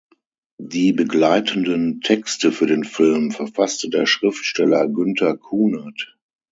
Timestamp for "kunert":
5.37-6.17